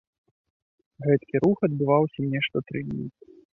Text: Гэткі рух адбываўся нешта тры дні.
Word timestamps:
Гэткі 1.09 1.43
рух 1.45 1.57
адбываўся 1.69 2.21
нешта 2.33 2.57
тры 2.71 2.79
дні. 2.91 3.07